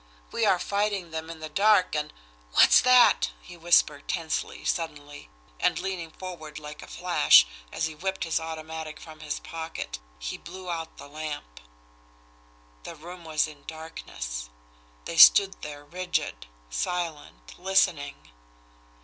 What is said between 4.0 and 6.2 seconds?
tensely, suddenly and leaning